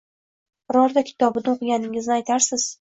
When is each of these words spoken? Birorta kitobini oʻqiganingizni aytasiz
Birorta 0.73 1.05
kitobini 1.11 1.55
oʻqiganingizni 1.55 2.19
aytasiz 2.21 2.69